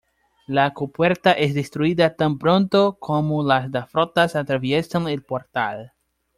La 0.47 0.73
compuerta 0.73 1.31
es 1.31 1.53
destruida 1.53 2.15
tan 2.15 2.39
pronto 2.39 2.97
como 2.99 3.43
las 3.43 3.69
dos 3.69 3.87
flotas 3.87 4.35
atraviesan 4.35 5.07
el 5.07 5.21
portal. 5.21 5.93